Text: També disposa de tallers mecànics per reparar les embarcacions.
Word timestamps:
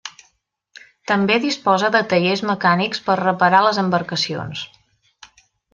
També 1.11 1.35
disposa 1.43 1.91
de 1.97 2.01
tallers 2.15 2.43
mecànics 2.53 3.05
per 3.11 3.19
reparar 3.23 3.63
les 3.69 3.83
embarcacions. 3.87 4.69